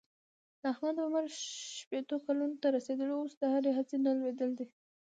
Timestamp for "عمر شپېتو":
1.05-2.15